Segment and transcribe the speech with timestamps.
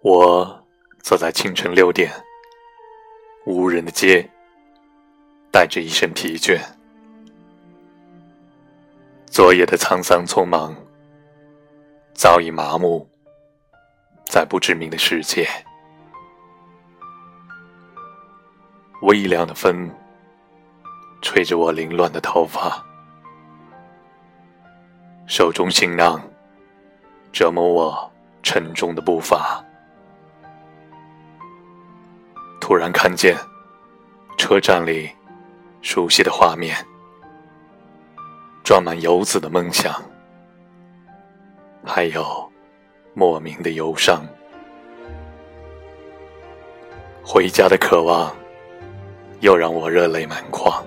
[0.00, 0.66] 我
[1.02, 2.10] 坐在清晨六点
[3.44, 4.28] 无人的街
[5.52, 6.58] 带着一身疲倦。
[9.26, 10.74] 昨夜的沧桑匆忙
[12.12, 13.08] 早已麻木
[14.24, 15.48] 在不知名的世界。
[19.02, 19.88] 微凉的风
[21.22, 22.84] 吹着我凌乱的头发
[25.26, 26.20] 手中行囊
[27.36, 28.10] 折磨我
[28.42, 29.62] 沉重的步伐。
[32.58, 33.36] 突然看见
[34.38, 35.10] 车站里
[35.82, 36.74] 熟悉的画面，
[38.64, 40.02] 装满游子的梦想，
[41.84, 42.50] 还有
[43.12, 44.24] 莫名的忧伤。
[47.22, 48.34] 回家的渴望
[49.40, 50.82] 又让我热泪满眶。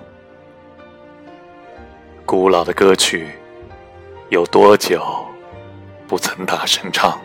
[2.26, 3.28] 古老的歌曲
[4.30, 5.00] 有多久
[6.10, 7.16] 不曾大声唱？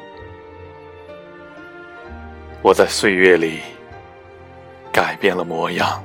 [2.61, 3.61] 我在岁月里。
[4.94, 6.02] 改变了模样，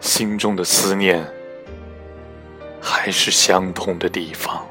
[0.00, 1.24] 心中的思念
[2.82, 4.66] 还是相同的地方。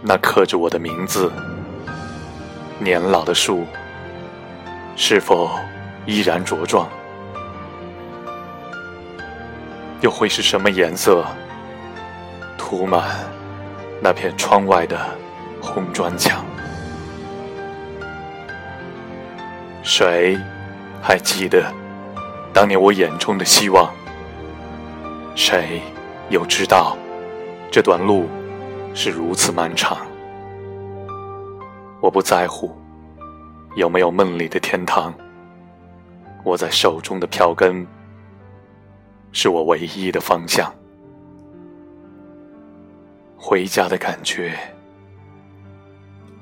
[0.00, 1.30] 那刻着我的名字，
[2.78, 3.66] 年老的树
[4.94, 5.50] 是否
[6.06, 6.88] 依然茁壮？
[10.00, 11.26] 又会是什么颜色
[12.68, 13.24] 铺满
[14.02, 14.98] 那片窗外的
[15.62, 16.44] 红砖墙？
[19.84, 20.36] 谁
[21.00, 21.72] 还记得
[22.52, 23.88] 当年我眼中的希望？
[25.36, 25.80] 谁
[26.28, 26.98] 又知道
[27.70, 28.26] 这段路
[28.94, 30.04] 是如此漫长？
[32.00, 32.76] 我不在乎
[33.76, 35.14] 有没有梦里的天堂，
[36.42, 37.86] 握在手中的票根
[39.30, 40.74] 是我唯一的方向。
[43.48, 44.58] 回家的感觉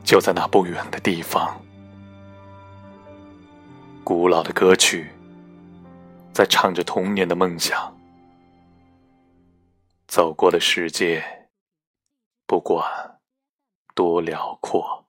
[0.02, 1.62] 就在那不远的地方。
[4.02, 5.10] 古老的歌曲，
[6.32, 7.94] 在唱着童年的梦想。
[10.08, 11.22] 走过的世界，
[12.46, 12.90] 不管
[13.94, 15.03] 多辽阔。